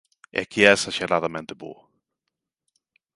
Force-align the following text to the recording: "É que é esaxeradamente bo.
"É 0.39 0.41
que 0.51 0.59
é 0.63 0.71
esaxeradamente 0.77 1.53
bo. 1.61 1.73